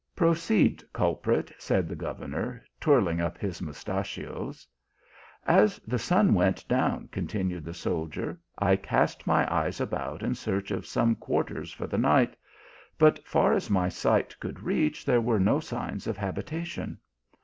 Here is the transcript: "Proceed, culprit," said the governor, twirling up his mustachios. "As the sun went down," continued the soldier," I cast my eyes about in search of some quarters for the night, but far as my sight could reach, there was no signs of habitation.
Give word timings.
"Proceed, 0.15 0.83
culprit," 0.93 1.51
said 1.59 1.87
the 1.87 1.95
governor, 1.95 2.63
twirling 2.79 3.21
up 3.21 3.37
his 3.37 3.61
mustachios. 3.61 4.65
"As 5.45 5.77
the 5.85 5.99
sun 5.99 6.33
went 6.33 6.67
down," 6.67 7.07
continued 7.11 7.65
the 7.65 7.75
soldier," 7.75 8.39
I 8.71 8.77
cast 8.77 9.27
my 9.27 9.47
eyes 9.53 9.79
about 9.79 10.23
in 10.23 10.33
search 10.33 10.71
of 10.71 10.87
some 10.87 11.13
quarters 11.13 11.71
for 11.71 11.85
the 11.85 11.99
night, 11.99 12.35
but 12.97 13.23
far 13.27 13.53
as 13.53 13.69
my 13.69 13.89
sight 13.89 14.35
could 14.39 14.63
reach, 14.63 15.05
there 15.05 15.21
was 15.21 15.39
no 15.39 15.59
signs 15.59 16.07
of 16.07 16.17
habitation. 16.17 16.97